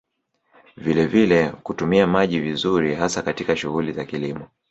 [0.77, 4.47] Vilevile kutumia maji vizuri hasa katika shughuli za kilimo